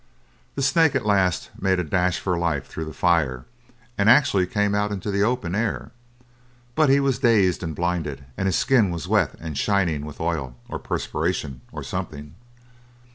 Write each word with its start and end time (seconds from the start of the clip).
The 0.55 0.63
snake 0.63 0.95
at 0.95 1.05
last 1.05 1.51
made 1.61 1.79
a 1.79 1.83
dash 1.83 2.17
for 2.17 2.35
life 2.35 2.65
through 2.65 2.85
the 2.85 2.91
fire, 2.91 3.45
and 3.99 4.09
actually 4.09 4.47
came 4.47 4.73
out 4.73 4.91
into 4.91 5.11
the 5.11 5.21
open 5.21 5.53
air. 5.53 5.91
But 6.73 6.89
he 6.89 6.99
was 6.99 7.19
dazed 7.19 7.61
and 7.61 7.75
blinded, 7.75 8.25
and 8.35 8.47
his 8.47 8.55
skin 8.57 8.89
was 8.89 9.07
wet 9.07 9.35
and 9.39 9.55
shining 9.55 10.03
with 10.03 10.19
oil, 10.19 10.55
or 10.67 10.79
perspiration, 10.79 11.61
or 11.71 11.83
something. 11.83 12.33